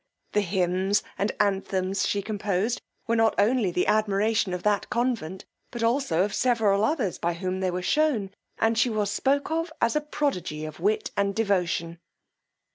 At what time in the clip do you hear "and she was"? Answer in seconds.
8.57-9.11